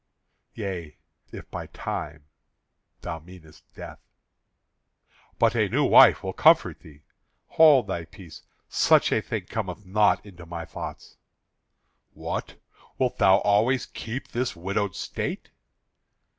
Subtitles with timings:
[0.55, 0.97] "Yea,
[1.31, 2.25] if by time
[3.01, 3.99] thou meanest death."
[5.37, 7.03] "But a new wife will comfort thee."
[7.49, 11.17] "Hold thy peace; such a thing cometh not into my thoughts."
[12.13, 12.59] "What?
[12.97, 15.51] wilt thou always keep this widowed state?"